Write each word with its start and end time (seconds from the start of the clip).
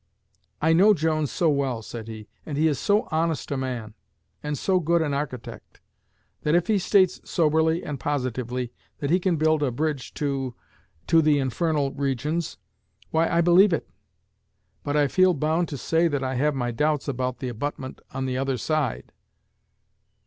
'I 0.63 0.73
know 0.73 0.93
Jones 0.95 1.31
so 1.31 1.51
well,' 1.51 1.83
said 1.83 2.07
he, 2.07 2.27
'and 2.43 2.57
he 2.57 2.67
is 2.67 2.79
so 2.79 3.07
honest 3.11 3.51
a 3.51 3.55
man, 3.55 3.93
and 4.41 4.57
so 4.57 4.79
good 4.79 4.99
an 4.99 5.13
architect, 5.13 5.79
that 6.41 6.55
if 6.55 6.65
he 6.65 6.79
states 6.79 7.21
soberly 7.23 7.83
and 7.83 7.99
positively 7.99 8.73
that 8.97 9.11
he 9.11 9.19
can 9.19 9.35
build 9.35 9.61
a 9.61 9.69
bridge 9.69 10.11
to... 10.15 10.55
to... 11.05 11.21
the 11.21 11.37
infernal 11.37 11.91
regions, 11.93 12.57
why, 13.11 13.29
I 13.29 13.41
believe 13.41 13.73
it; 13.73 13.91
but 14.83 14.97
I 14.97 15.07
feel 15.07 15.35
bound 15.35 15.69
to 15.69 15.77
say 15.77 16.07
that 16.07 16.23
I 16.23 16.33
have 16.33 16.55
my 16.55 16.71
doubts 16.71 17.07
about 17.07 17.37
the 17.37 17.49
abutment 17.49 18.01
on 18.11 18.25
the 18.25 18.39
other 18.39 18.57
side.' 18.57 19.11